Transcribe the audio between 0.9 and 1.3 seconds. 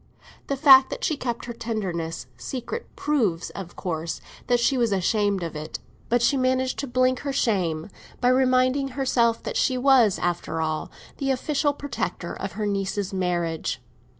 she